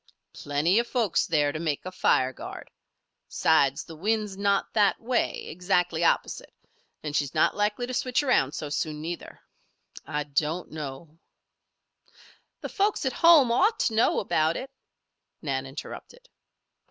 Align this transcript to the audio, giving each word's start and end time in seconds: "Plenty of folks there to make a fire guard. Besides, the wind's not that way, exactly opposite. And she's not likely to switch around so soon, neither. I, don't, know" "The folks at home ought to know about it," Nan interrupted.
"Plenty 0.33 0.79
of 0.79 0.87
folks 0.87 1.27
there 1.27 1.51
to 1.51 1.59
make 1.59 1.85
a 1.85 1.91
fire 1.91 2.33
guard. 2.33 2.71
Besides, 3.29 3.83
the 3.83 3.95
wind's 3.95 4.35
not 4.35 4.73
that 4.73 4.99
way, 4.99 5.45
exactly 5.47 6.03
opposite. 6.03 6.51
And 7.03 7.15
she's 7.15 7.35
not 7.35 7.55
likely 7.55 7.85
to 7.85 7.93
switch 7.93 8.23
around 8.23 8.53
so 8.55 8.69
soon, 8.69 8.99
neither. 8.99 9.39
I, 10.03 10.23
don't, 10.23 10.71
know" 10.71 11.19
"The 12.61 12.69
folks 12.69 13.05
at 13.05 13.13
home 13.13 13.51
ought 13.51 13.77
to 13.81 13.93
know 13.93 14.19
about 14.19 14.57
it," 14.57 14.71
Nan 15.43 15.67
interrupted. 15.67 16.27